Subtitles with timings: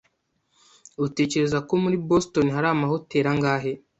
[1.05, 3.71] Utekereza ko muri Boston hari amahoteri angahe?